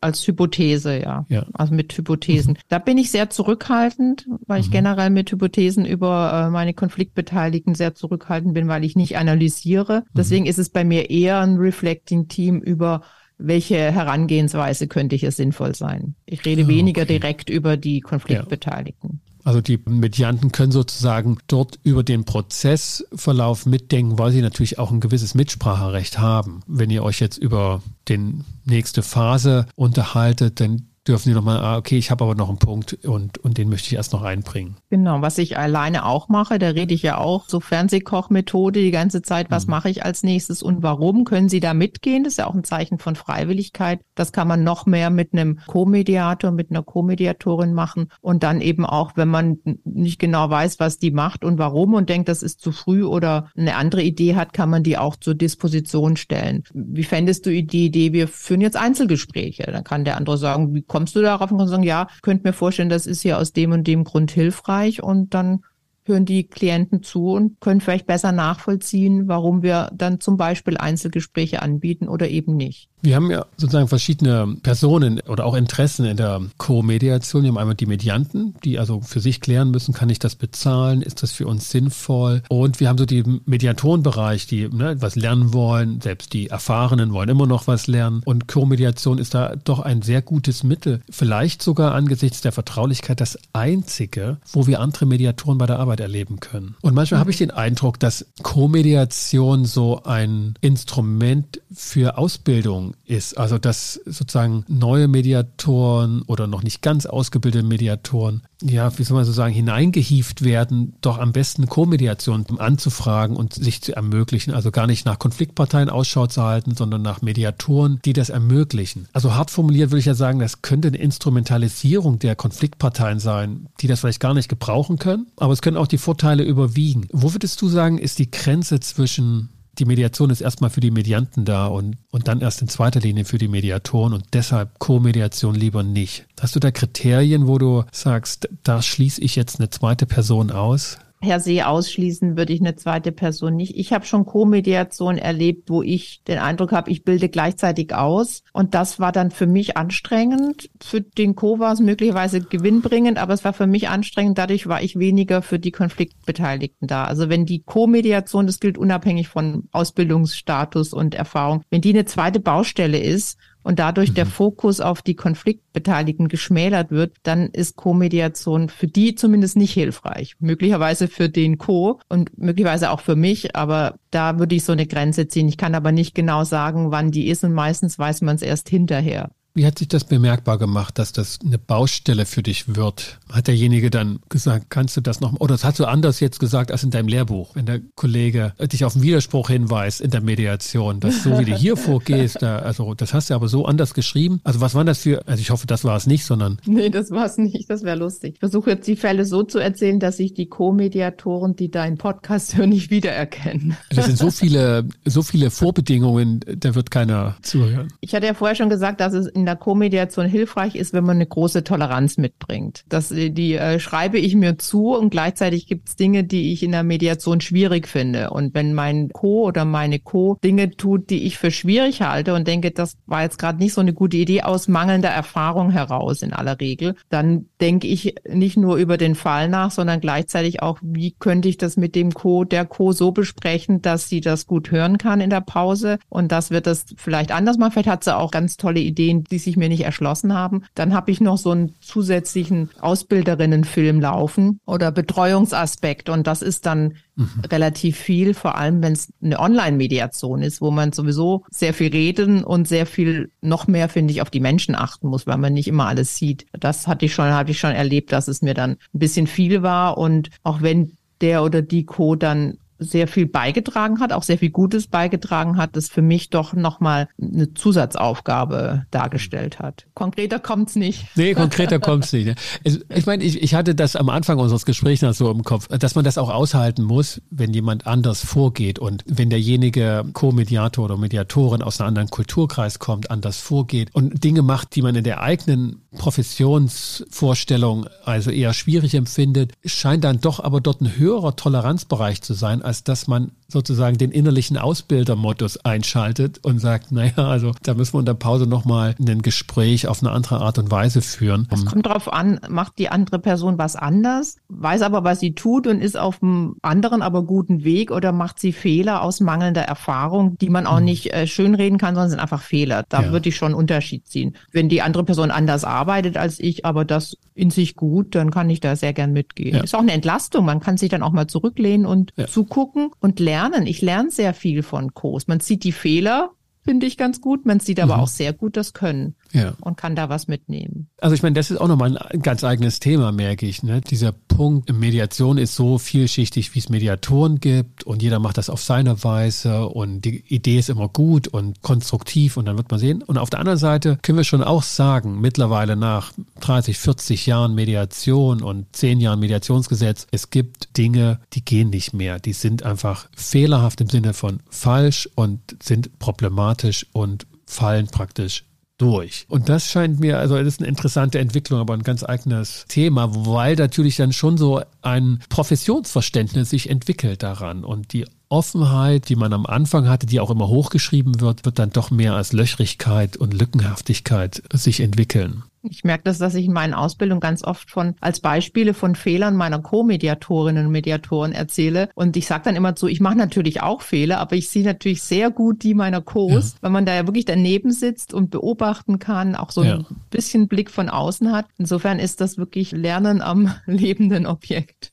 [0.00, 1.26] als Hypothese, ja.
[1.28, 1.46] ja.
[1.52, 2.54] Also mit Hypothesen.
[2.54, 2.58] Mhm.
[2.68, 4.72] Da bin ich sehr zurückhaltend, weil ich mhm.
[4.72, 10.00] generell mit Hypothesen über äh, meine Konfliktbeteiligten sehr zurückhaltend bin, weil ich nicht analysiere.
[10.00, 10.16] Mhm.
[10.16, 13.02] Deswegen ist es bei mir eher ein Reflecting Team über
[13.38, 16.14] welche Herangehensweise könnte hier sinnvoll sein.
[16.24, 17.18] Ich rede ah, weniger okay.
[17.18, 19.20] direkt über die Konfliktbeteiligten.
[19.44, 25.00] Also die Medianten können sozusagen dort über den Prozessverlauf mitdenken, weil sie natürlich auch ein
[25.00, 26.60] gewisses Mitspracherecht haben.
[26.66, 31.98] Wenn ihr euch jetzt über den nächste Phase unterhaltet, dann dürfen die nochmal, ah, okay,
[31.98, 34.76] ich habe aber noch einen Punkt und, und den möchte ich erst noch einbringen.
[34.90, 39.20] Genau, was ich alleine auch mache, da rede ich ja auch so Fernsehkochmethode die ganze
[39.22, 39.72] Zeit, was mhm.
[39.72, 42.24] mache ich als nächstes und warum können Sie da mitgehen?
[42.24, 44.00] Das ist ja auch ein Zeichen von Freiwilligkeit.
[44.14, 48.86] Das kann man noch mehr mit einem Co-Mediator, mit einer Co-Mediatorin machen und dann eben
[48.86, 52.60] auch, wenn man nicht genau weiß, was die macht und warum und denkt, das ist
[52.60, 56.64] zu früh oder eine andere Idee hat, kann man die auch zur Disposition stellen.
[56.72, 59.64] Wie fändest du die Idee, wir führen jetzt Einzelgespräche?
[59.70, 62.52] Dann kann der andere sagen, wie kommst du darauf und kannst sagen, ja, könnt mir
[62.52, 65.64] vorstellen, das ist ja aus dem und dem Grund hilfreich und dann
[66.04, 71.62] hören die Klienten zu und können vielleicht besser nachvollziehen, warum wir dann zum Beispiel Einzelgespräche
[71.62, 72.90] anbieten oder eben nicht.
[73.04, 77.42] Wir haben ja sozusagen verschiedene Personen oder auch Interessen in der Co-Mediation.
[77.42, 81.02] Wir haben einmal die Medianten, die also für sich klären müssen, kann ich das bezahlen?
[81.02, 82.42] Ist das für uns sinnvoll?
[82.48, 86.00] Und wir haben so den Mediatorenbereich, die ne, was lernen wollen.
[86.00, 88.22] Selbst die Erfahrenen wollen immer noch was lernen.
[88.24, 91.02] Und Co-Mediation ist da doch ein sehr gutes Mittel.
[91.10, 96.40] Vielleicht sogar angesichts der Vertraulichkeit das einzige, wo wir andere Mediatoren bei der Arbeit erleben
[96.40, 96.74] können.
[96.80, 103.38] Und manchmal habe ich den Eindruck, dass Co-Mediation so ein Instrument für Ausbildung ist.
[103.38, 109.24] Also dass sozusagen neue Mediatoren oder noch nicht ganz ausgebildete Mediatoren, ja, wie soll man
[109.24, 114.54] so sagen, hineingehieft werden, doch am besten Co-Mediation anzufragen und sich zu ermöglichen.
[114.54, 119.08] Also gar nicht nach Konfliktparteien Ausschau zu halten, sondern nach Mediatoren, die das ermöglichen.
[119.12, 123.86] Also hart formuliert würde ich ja sagen, das könnte eine Instrumentalisierung der Konfliktparteien sein, die
[123.86, 125.26] das vielleicht gar nicht gebrauchen können.
[125.36, 127.06] Aber es können auch die Vorteile überwiegen.
[127.12, 131.44] Wo würdest du sagen, ist die Grenze zwischen die Mediation ist erstmal für die Medianten
[131.44, 135.82] da und, und dann erst in zweiter Linie für die Mediatoren und deshalb Co-Mediation lieber
[135.82, 136.26] nicht.
[136.40, 140.98] Hast du da Kriterien, wo du sagst, da schließe ich jetzt eine zweite Person aus?
[141.24, 143.78] Per se ausschließen würde ich eine zweite Person nicht.
[143.78, 148.42] Ich habe schon Co-Mediation erlebt, wo ich den Eindruck habe, ich bilde gleichzeitig aus.
[148.52, 150.68] Und das war dann für mich anstrengend.
[150.82, 154.36] Für den Co war es möglicherweise gewinnbringend, aber es war für mich anstrengend.
[154.36, 157.04] Dadurch war ich weniger für die Konfliktbeteiligten da.
[157.04, 162.38] Also wenn die Co-Mediation, das gilt unabhängig von Ausbildungsstatus und Erfahrung, wenn die eine zweite
[162.38, 164.14] Baustelle ist und dadurch mhm.
[164.14, 170.36] der Fokus auf die Konfliktbeteiligten geschmälert wird, dann ist Co-Mediation für die zumindest nicht hilfreich.
[170.38, 171.98] Möglicherweise für den Co.
[172.08, 175.48] und möglicherweise auch für mich, aber da würde ich so eine Grenze ziehen.
[175.48, 178.68] Ich kann aber nicht genau sagen, wann die ist und meistens weiß man es erst
[178.68, 179.30] hinterher.
[179.56, 183.20] Wie hat sich das bemerkbar gemacht, dass das eine Baustelle für dich wird?
[183.32, 186.72] Hat derjenige dann gesagt, kannst du das noch, oder das hast du anders jetzt gesagt
[186.72, 190.98] als in deinem Lehrbuch, wenn der Kollege dich auf einen Widerspruch hinweist in der Mediation,
[190.98, 194.40] dass so wie du hier vorgehst, da, also das hast du aber so anders geschrieben.
[194.42, 196.58] Also was waren das für, also ich hoffe, das war es nicht, sondern.
[196.66, 198.32] Nee, das war es nicht, das wäre lustig.
[198.34, 202.56] Ich versuche jetzt die Fälle so zu erzählen, dass sich die Co-Mediatoren, die deinen Podcast
[202.56, 203.76] hören, nicht wiedererkennen.
[203.90, 207.92] Das sind so viele, so viele Vorbedingungen, da wird keiner zuhören.
[208.00, 211.04] Ich hatte ja vorher schon gesagt, dass es in in der Co-Mediation hilfreich ist, wenn
[211.04, 212.84] man eine große Toleranz mitbringt.
[212.88, 216.72] Das, die äh, schreibe ich mir zu und gleichzeitig gibt es Dinge, die ich in
[216.72, 218.30] der Mediation schwierig finde.
[218.30, 222.48] Und wenn mein Co oder meine Co Dinge tut, die ich für schwierig halte und
[222.48, 226.32] denke, das war jetzt gerade nicht so eine gute Idee aus mangelnder Erfahrung heraus in
[226.32, 231.12] aller Regel, dann denke ich nicht nur über den Fall nach, sondern gleichzeitig auch, wie
[231.12, 234.96] könnte ich das mit dem Co, der Co so besprechen, dass sie das gut hören
[234.96, 237.72] kann in der Pause und das wird das vielleicht anders machen.
[237.72, 240.62] Vielleicht hat sie auch ganz tolle Ideen, die sich mir nicht erschlossen haben.
[240.76, 246.08] Dann habe ich noch so einen zusätzlichen Ausbilderinnenfilm laufen oder Betreuungsaspekt.
[246.08, 247.42] Und das ist dann mhm.
[247.50, 252.44] relativ viel, vor allem wenn es eine Online-Mediation ist, wo man sowieso sehr viel reden
[252.44, 255.66] und sehr viel noch mehr, finde ich, auf die Menschen achten muss, weil man nicht
[255.66, 256.46] immer alles sieht.
[256.52, 259.62] Das hatte ich schon, habe ich schon erlebt, dass es mir dann ein bisschen viel
[259.62, 259.98] war.
[259.98, 262.14] Und auch wenn der oder die Co.
[262.14, 266.52] dann sehr viel beigetragen hat, auch sehr viel Gutes beigetragen hat, das für mich doch
[266.52, 269.86] nochmal eine Zusatzaufgabe dargestellt hat.
[269.94, 271.06] Konkreter kommt's nicht.
[271.16, 272.34] Nee, konkreter kommt's nicht.
[272.62, 275.94] Ich meine, ich, ich hatte das am Anfang unseres Gesprächs noch so im Kopf, dass
[275.94, 281.62] man das auch aushalten muss, wenn jemand anders vorgeht und wenn derjenige Co-Mediator oder Mediatorin
[281.62, 285.82] aus einem anderen Kulturkreis kommt, anders vorgeht und Dinge macht, die man in der eigenen
[285.96, 292.62] Professionsvorstellung also eher schwierig empfindet, scheint dann doch aber dort ein höherer Toleranzbereich zu sein,
[292.62, 298.00] als dass man sozusagen den innerlichen Ausbildermodus einschaltet und sagt, naja, also da müssen wir
[298.00, 301.46] in der Pause nochmal ein Gespräch auf eine andere Art und Weise führen.
[301.52, 305.68] Es kommt drauf an, macht die andere Person was anders, weiß aber, was sie tut
[305.68, 310.36] und ist auf einem anderen, aber guten Weg oder macht sie Fehler aus mangelnder Erfahrung,
[310.38, 310.86] die man auch mhm.
[310.86, 312.84] nicht äh, schönreden kann, sondern sind einfach Fehler.
[312.88, 313.12] Da ja.
[313.12, 314.36] würde ich schon einen Unterschied ziehen.
[314.50, 318.50] Wenn die andere Person anders arbeitet als ich, aber das in sich gut, dann kann
[318.50, 319.56] ich da sehr gern mitgehen.
[319.56, 319.62] Ja.
[319.62, 320.44] Ist auch eine Entlastung.
[320.44, 322.26] Man kann sich dann auch mal zurücklehnen und ja.
[322.26, 322.63] zugucken
[323.00, 323.66] und lernen lernen.
[323.66, 325.26] Ich lerne sehr viel von Kurs.
[325.26, 326.32] Man sieht die Fehler,
[326.64, 327.46] finde ich ganz gut.
[327.46, 328.02] Man sieht aber mhm.
[328.02, 329.54] auch sehr gut das Können ja.
[329.60, 330.88] und kann da was mitnehmen.
[331.00, 333.62] Also ich meine, das ist auch nochmal ein ganz eigenes Thema, merke ich.
[333.62, 333.80] Ne?
[333.80, 338.62] Dieser Punkt, Mediation ist so vielschichtig, wie es Mediatoren gibt und jeder macht das auf
[338.62, 343.02] seine Weise und die Idee ist immer gut und konstruktiv und dann wird man sehen.
[343.02, 347.54] Und auf der anderen Seite können wir schon auch sagen, mittlerweile nach 30, 40 Jahren
[347.54, 352.20] Mediation und 10 Jahren Mediationsgesetz, es gibt Dinge, die gehen nicht mehr.
[352.20, 358.44] Die sind einfach fehlerhaft im Sinne von falsch und sind problematisch und fallen praktisch
[358.78, 359.26] durch.
[359.28, 363.08] Und das scheint mir, also das ist eine interessante Entwicklung, aber ein ganz eigenes Thema,
[363.26, 369.32] weil natürlich dann schon so ein Professionsverständnis sich entwickelt daran und die Offenheit, die man
[369.32, 373.32] am Anfang hatte, die auch immer hochgeschrieben wird, wird dann doch mehr als Löchrigkeit und
[373.32, 375.44] Lückenhaftigkeit sich entwickeln.
[375.70, 379.36] Ich merke das, dass ich in meinen Ausbildungen ganz oft von als Beispiele von Fehlern
[379.36, 381.88] meiner Co-Mediatorinnen und Mediatoren erzähle.
[381.94, 385.02] Und ich sage dann immer so, ich mache natürlich auch Fehler, aber ich sehe natürlich
[385.02, 386.58] sehr gut die meiner Co's, ja.
[386.62, 389.76] weil man da ja wirklich daneben sitzt und beobachten kann, auch so ja.
[389.76, 391.46] ein bisschen Blick von außen hat.
[391.58, 394.92] Insofern ist das wirklich Lernen am lebenden Objekt.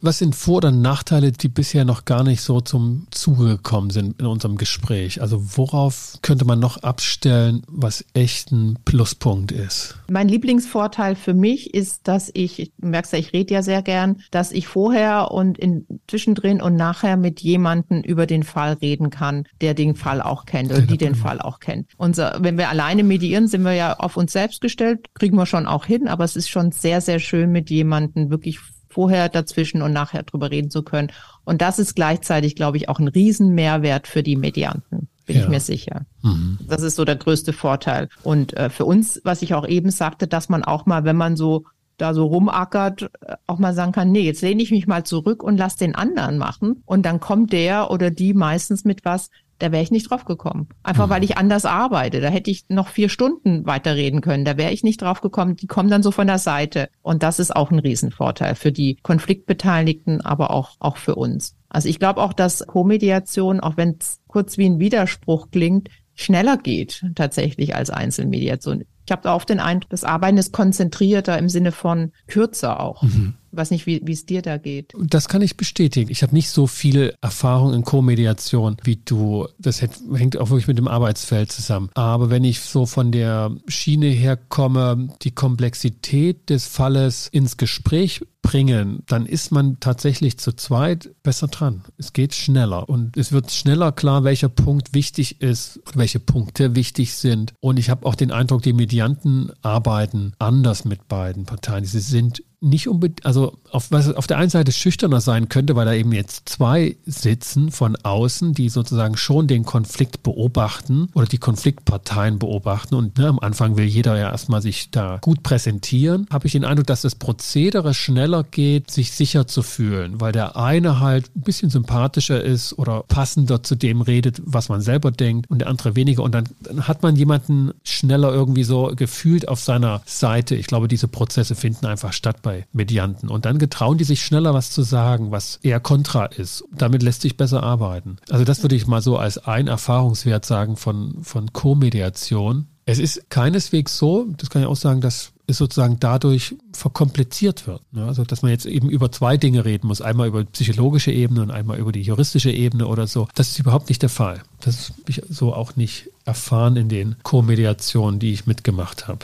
[0.00, 4.20] Was sind Vor- oder Nachteile, die bisher noch gar nicht so zum Zuge gekommen sind
[4.20, 5.20] in unserem Gespräch?
[5.20, 9.85] Also worauf könnte man noch abstellen, was echt ein Pluspunkt ist?
[10.08, 14.22] Mein Lieblingsvorteil für mich ist, dass ich, du merkst ja, ich rede ja sehr gern,
[14.30, 19.46] dass ich vorher und in, zwischendrin und nachher mit jemandem über den Fall reden kann,
[19.60, 21.88] der den Fall auch kennt oder die den Fall auch kennt.
[21.96, 25.66] Und wenn wir alleine medieren, sind wir ja auf uns selbst gestellt, kriegen wir schon
[25.66, 29.92] auch hin, aber es ist schon sehr, sehr schön, mit jemandem wirklich vorher dazwischen und
[29.92, 31.12] nachher drüber reden zu können.
[31.44, 35.42] Und das ist gleichzeitig, glaube ich, auch ein Riesenmehrwert für die Medianten bin ja.
[35.42, 36.06] ich mir sicher.
[36.22, 36.58] Mhm.
[36.66, 38.08] Das ist so der größte Vorteil.
[38.22, 41.36] Und äh, für uns, was ich auch eben sagte, dass man auch mal, wenn man
[41.36, 41.64] so
[41.98, 45.42] da so rumackert, äh, auch mal sagen kann, nee, jetzt lehne ich mich mal zurück
[45.42, 46.82] und lass den anderen machen.
[46.86, 50.68] Und dann kommt der oder die meistens mit was, da wäre ich nicht drauf gekommen.
[50.82, 51.10] Einfach mhm.
[51.10, 52.20] weil ich anders arbeite.
[52.20, 54.44] Da hätte ich noch vier Stunden weiterreden können.
[54.44, 55.56] Da wäre ich nicht drauf gekommen.
[55.56, 56.88] Die kommen dann so von der Seite.
[57.02, 61.56] Und das ist auch ein Riesenvorteil für die Konfliktbeteiligten, aber auch, auch für uns.
[61.76, 66.56] Also ich glaube auch, dass Co-Mediation, auch wenn es kurz wie ein Widerspruch klingt, schneller
[66.56, 68.86] geht tatsächlich als Einzelmediation.
[69.04, 73.02] Ich habe auch den Eindruck, das Arbeiten ist konzentrierter im Sinne von kürzer auch.
[73.02, 73.34] Mhm.
[73.56, 74.92] Weiß nicht, wie es dir da geht.
[74.98, 76.10] Das kann ich bestätigen.
[76.10, 79.48] Ich habe nicht so viel Erfahrung in Co-Mediation wie du.
[79.58, 81.90] Das hängt auch wirklich mit dem Arbeitsfeld zusammen.
[81.94, 88.20] Aber wenn ich so von der Schiene her komme, die Komplexität des Falles ins Gespräch
[88.42, 91.82] bringen, dann ist man tatsächlich zu zweit besser dran.
[91.98, 97.14] Es geht schneller und es wird schneller klar, welcher Punkt wichtig ist, welche Punkte wichtig
[97.14, 97.54] sind.
[97.60, 101.84] Und ich habe auch den Eindruck, die Medianten arbeiten anders mit beiden Parteien.
[101.84, 105.86] Sie sind nicht unbedingt, also auf, was auf der einen Seite schüchterner sein könnte, weil
[105.86, 111.38] da eben jetzt zwei sitzen von außen, die sozusagen schon den Konflikt beobachten oder die
[111.38, 112.94] Konfliktparteien beobachten.
[112.94, 116.26] Und ne, am Anfang will jeder ja erstmal sich da gut präsentieren.
[116.30, 120.56] Habe ich den Eindruck, dass das Prozedere schneller geht, sich sicher zu fühlen, weil der
[120.56, 125.48] eine halt ein bisschen sympathischer ist oder passender zu dem redet, was man selber denkt
[125.50, 126.22] und der andere weniger.
[126.22, 130.56] Und dann, dann hat man jemanden schneller irgendwie so gefühlt auf seiner Seite.
[130.56, 133.28] Ich glaube, diese Prozesse finden einfach statt bei Medianten.
[133.28, 136.64] Und dann getrauen die sich schneller was zu sagen, was eher kontra ist.
[136.72, 138.16] Damit lässt sich besser arbeiten.
[138.30, 142.66] Also das würde ich mal so als ein Erfahrungswert sagen von, von Co-Mediation.
[142.84, 147.82] Es ist keineswegs so, das kann ich auch sagen, dass es sozusagen dadurch verkompliziert wird.
[147.94, 151.42] Also dass man jetzt eben über zwei Dinge reden muss, einmal über die psychologische Ebene
[151.42, 153.28] und einmal über die juristische Ebene oder so.
[153.34, 154.42] Das ist überhaupt nicht der Fall.
[154.60, 159.20] Das habe ich so auch nicht erfahren in den Co-Mediationen, die ich mitgemacht habe.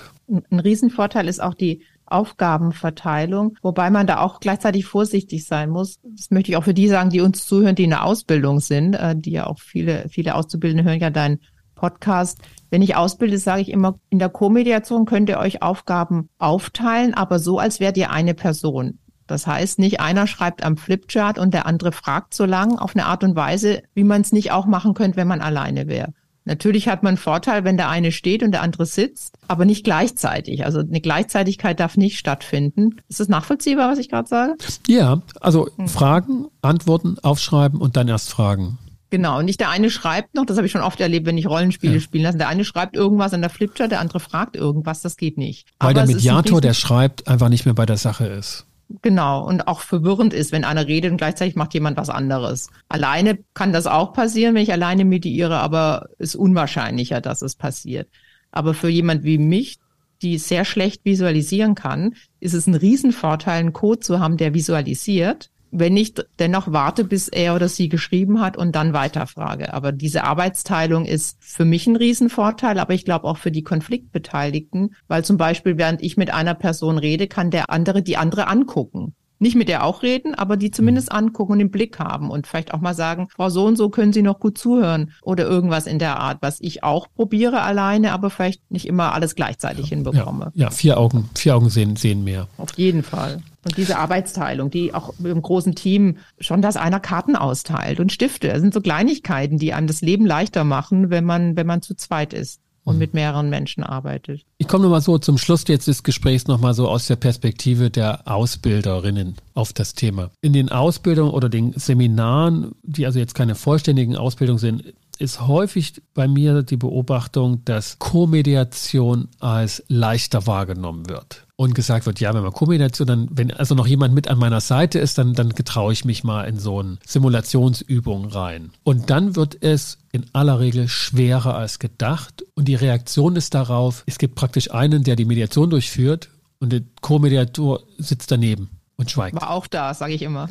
[0.50, 1.82] Ein Riesenvorteil ist auch die
[2.12, 5.98] Aufgabenverteilung, wobei man da auch gleichzeitig vorsichtig sein muss.
[6.02, 8.94] Das möchte ich auch für die sagen, die uns zuhören, die in der Ausbildung sind,
[8.94, 11.40] äh, die ja auch viele, viele Auszubildende hören ja deinen
[11.74, 12.38] Podcast.
[12.70, 17.38] Wenn ich ausbilde, sage ich immer, in der Co-Mediation könnt ihr euch Aufgaben aufteilen, aber
[17.38, 18.98] so, als wärt ihr eine Person.
[19.26, 23.06] Das heißt, nicht einer schreibt am Flipchart und der andere fragt so lang auf eine
[23.06, 26.12] Art und Weise, wie man es nicht auch machen könnte, wenn man alleine wäre.
[26.44, 29.84] Natürlich hat man einen Vorteil, wenn der eine steht und der andere sitzt, aber nicht
[29.84, 30.64] gleichzeitig.
[30.64, 33.00] Also eine Gleichzeitigkeit darf nicht stattfinden.
[33.08, 34.56] Ist das nachvollziehbar, was ich gerade sage?
[34.88, 35.88] Ja, also hm.
[35.88, 38.78] Fragen, Antworten, aufschreiben und dann erst fragen.
[39.10, 41.46] Genau, und nicht der eine schreibt noch, das habe ich schon oft erlebt, wenn ich
[41.46, 42.00] Rollenspiele ja.
[42.00, 42.38] spielen lasse.
[42.38, 45.68] Der eine schreibt irgendwas an der Flipchart, der andere fragt irgendwas, das geht nicht.
[45.78, 48.64] Weil aber der Mediator, der schreibt, einfach nicht mehr bei der Sache ist.
[49.00, 52.68] Genau, und auch verwirrend ist, wenn einer redet und gleichzeitig macht jemand was anderes.
[52.88, 58.08] Alleine kann das auch passieren, wenn ich alleine mediere, aber ist unwahrscheinlicher, dass es passiert.
[58.50, 59.78] Aber für jemand wie mich,
[60.20, 65.50] die sehr schlecht visualisieren kann, ist es ein Riesenvorteil, einen Code zu haben, der visualisiert
[65.72, 69.72] wenn ich dennoch warte, bis er oder sie geschrieben hat und dann weiterfrage.
[69.72, 74.94] Aber diese Arbeitsteilung ist für mich ein Riesenvorteil, aber ich glaube auch für die Konfliktbeteiligten,
[75.08, 79.14] weil zum Beispiel, während ich mit einer Person rede, kann der andere die andere angucken.
[79.38, 81.18] Nicht mit der auch reden, aber die zumindest mhm.
[81.18, 84.12] angucken und den Blick haben und vielleicht auch mal sagen, Frau so und so können
[84.12, 88.30] Sie noch gut zuhören oder irgendwas in der Art, was ich auch probiere alleine, aber
[88.30, 90.52] vielleicht nicht immer alles gleichzeitig hinbekomme.
[90.54, 92.46] Ja, ja vier Augen, vier Augen sehen, sehen mehr.
[92.56, 93.42] Auf jeden Fall.
[93.64, 98.48] Und diese Arbeitsteilung, die auch im großen Team schon, dass einer Karten austeilt und Stifte.
[98.48, 101.94] Das sind so Kleinigkeiten, die einem das Leben leichter machen, wenn man, wenn man zu
[101.94, 102.60] zweit ist.
[102.84, 104.42] und mit mehreren Menschen arbeitet.
[104.58, 108.26] Ich komme nochmal so zum Schluss jetzt des Gesprächs nochmal so aus der Perspektive der
[108.26, 110.32] Ausbilderinnen auf das Thema.
[110.40, 116.02] In den Ausbildungen oder den Seminaren, die also jetzt keine vollständigen Ausbildungen sind, ist häufig
[116.14, 121.46] bei mir die Beobachtung, dass Co-Mediation als leichter wahrgenommen wird.
[121.62, 124.60] Und gesagt wird, ja, wenn man Co-Mediation, dann, wenn also noch jemand mit an meiner
[124.60, 128.72] Seite ist, dann, dann getraue ich mich mal in so eine Simulationsübung rein.
[128.82, 132.44] Und dann wird es in aller Regel schwerer als gedacht.
[132.56, 136.82] Und die Reaktion ist darauf, es gibt praktisch einen, der die Mediation durchführt und der
[137.00, 139.40] Co-Mediator sitzt daneben und schweigt.
[139.40, 140.48] War auch da, sage ich immer.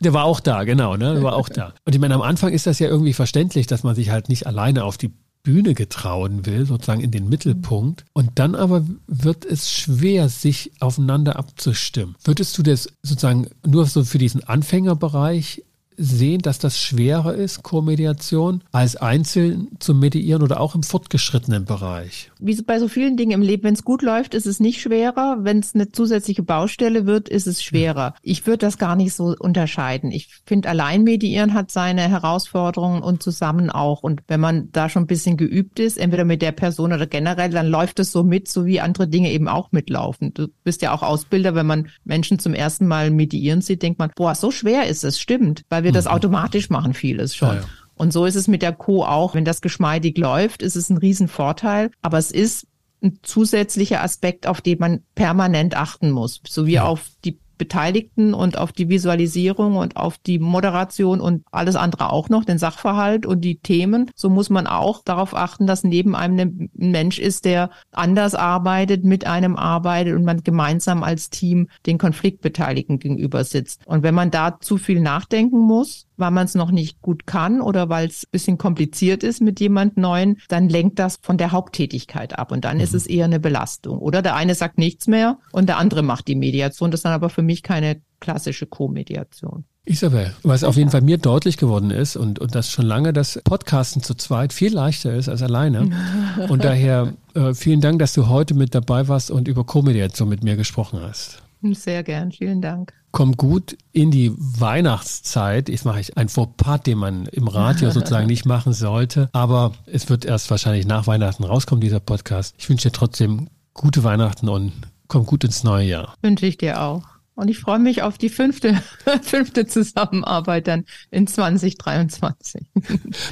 [0.00, 1.14] Der war auch da, genau, ne?
[1.14, 1.72] Der war auch da.
[1.86, 4.46] Und ich meine, am Anfang ist das ja irgendwie verständlich, dass man sich halt nicht
[4.46, 5.14] alleine auf die
[5.46, 8.04] Bühne getrauen will, sozusagen in den Mittelpunkt.
[8.12, 12.16] Und dann aber wird es schwer, sich aufeinander abzustimmen.
[12.24, 15.62] Würdest du das sozusagen nur so für diesen Anfängerbereich
[15.96, 22.30] sehen, dass das schwerer ist, Co-Mediation, als einzeln zu mediieren oder auch im fortgeschrittenen Bereich?
[22.38, 25.38] Wie bei so vielen Dingen im Leben, wenn es gut läuft, ist es nicht schwerer.
[25.40, 28.14] Wenn es eine zusätzliche Baustelle wird, ist es schwerer.
[28.22, 30.10] Ich würde das gar nicht so unterscheiden.
[30.10, 34.02] Ich finde, allein mediieren hat seine Herausforderungen und zusammen auch.
[34.02, 37.50] Und wenn man da schon ein bisschen geübt ist, entweder mit der Person oder generell,
[37.50, 40.34] dann läuft es so mit, so wie andere Dinge eben auch mitlaufen.
[40.34, 44.10] Du bist ja auch Ausbilder, wenn man Menschen zum ersten Mal mediieren sieht, denkt man,
[44.14, 46.10] boah, so schwer ist es, stimmt, weil wir das mhm.
[46.10, 47.48] automatisch machen, vieles schon.
[47.48, 47.64] Ja, ja.
[47.94, 49.34] Und so ist es mit der Co auch.
[49.34, 51.90] Wenn das geschmeidig läuft, ist es ein Riesenvorteil.
[52.02, 52.66] Aber es ist
[53.02, 56.84] ein zusätzlicher Aspekt, auf den man permanent achten muss, sowie ja.
[56.84, 62.28] auf die Beteiligten und auf die Visualisierung und auf die Moderation und alles andere auch
[62.28, 64.10] noch, den Sachverhalt und die Themen.
[64.14, 69.04] So muss man auch darauf achten, dass neben einem ein Mensch ist, der anders arbeitet,
[69.04, 73.86] mit einem arbeitet und man gemeinsam als Team den Konfliktbeteiligten gegenüber sitzt.
[73.86, 77.60] Und wenn man da zu viel nachdenken muss, weil man es noch nicht gut kann
[77.60, 82.38] oder weil es bisschen kompliziert ist mit jemand Neuen, dann lenkt das von der Haupttätigkeit
[82.38, 82.82] ab und dann mhm.
[82.82, 83.98] ist es eher eine Belastung.
[83.98, 86.90] Oder der eine sagt nichts mehr und der andere macht die Mediation.
[86.90, 89.64] Das ist dann aber für mich keine klassische Co-Mediation.
[89.88, 93.40] Isabel, was auf jeden Fall mir deutlich geworden ist und, und das schon lange, dass
[93.44, 95.88] Podcasten zu zweit viel leichter ist als alleine.
[96.48, 100.42] Und daher äh, vielen Dank, dass du heute mit dabei warst und über Co-Mediation mit
[100.42, 101.42] mir gesprochen hast.
[101.62, 102.92] Sehr gern, vielen Dank.
[103.12, 105.68] Komm gut in die Weihnachtszeit.
[105.68, 109.30] Ich mache ein Fauxpas, den man im Radio sozusagen nicht machen sollte.
[109.32, 112.54] Aber es wird erst wahrscheinlich nach Weihnachten rauskommen, dieser Podcast.
[112.58, 114.72] Ich wünsche dir trotzdem gute Weihnachten und
[115.08, 116.14] komm gut ins neue Jahr.
[116.20, 117.15] Wünsche ich dir auch.
[117.36, 118.82] Und ich freue mich auf die fünfte,
[119.22, 122.62] fünfte Zusammenarbeit dann in 2023.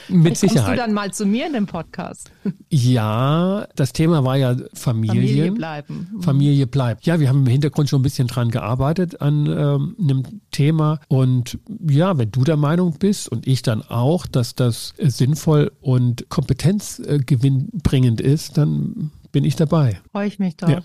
[0.09, 0.67] Mit Sicherheit.
[0.67, 2.31] Kommst du dann mal zu mir in dem Podcast?
[2.69, 5.15] Ja, das Thema war ja Familie.
[5.15, 6.09] Familie bleiben.
[6.13, 6.23] Mhm.
[6.23, 7.07] Familie bleibt.
[7.07, 11.01] Ja, wir haben im Hintergrund schon ein bisschen dran gearbeitet an ähm, einem Thema.
[11.09, 16.29] Und ja, wenn du der Meinung bist und ich dann auch, dass das sinnvoll und
[16.29, 19.99] kompetenzgewinnbringend ist, dann bin ich dabei.
[20.13, 20.71] Freue ich mich drauf.
[20.71, 20.83] Ja.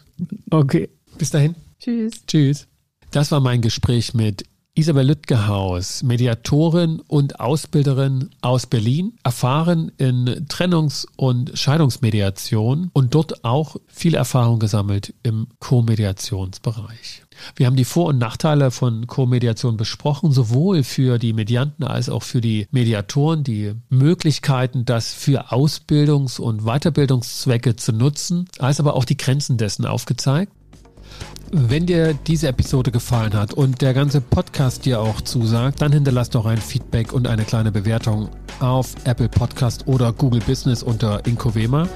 [0.52, 1.56] Okay, bis dahin.
[1.80, 2.26] Tschüss.
[2.26, 2.69] Tschüss.
[3.12, 4.44] Das war mein Gespräch mit
[4.76, 13.78] Isabel Lüttgehaus, Mediatorin und Ausbilderin aus Berlin, erfahren in Trennungs- und Scheidungsmediation und dort auch
[13.88, 17.24] viel Erfahrung gesammelt im Co-Mediationsbereich.
[17.56, 22.24] Wir haben die Vor- und Nachteile von Co-Mediation besprochen, sowohl für die Medianten als auch
[22.24, 29.06] für die Mediatoren, die Möglichkeiten, das für Ausbildungs- und Weiterbildungszwecke zu nutzen, als aber auch
[29.06, 30.54] die Grenzen dessen aufgezeigt.
[31.52, 36.30] Wenn dir diese Episode gefallen hat und der ganze Podcast dir auch zusagt, dann hinterlass
[36.30, 41.88] doch ein Feedback und eine kleine Bewertung auf Apple Podcast oder Google Business unter Incovema.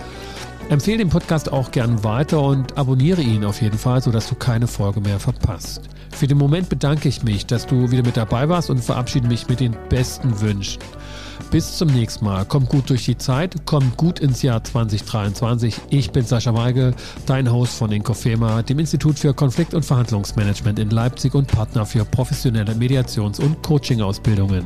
[0.70, 4.66] Empfehle den Podcast auch gern weiter und abonniere ihn auf jeden Fall, sodass du keine
[4.66, 5.82] Folge mehr verpasst.
[6.15, 9.49] Für den Moment bedanke ich mich, dass du wieder mit dabei warst und verabschiede mich
[9.49, 10.82] mit den besten Wünschen.
[11.52, 12.45] Bis zum nächsten Mal.
[12.45, 15.76] Kommt gut durch die Zeit, kommt gut ins Jahr 2023.
[15.89, 16.95] Ich bin Sascha Weigel,
[17.26, 22.06] dein Host von Inkofema, dem Institut für Konflikt- und Verhandlungsmanagement in Leipzig und Partner für
[22.06, 24.65] professionelle Mediations- und Coaching-Ausbildungen.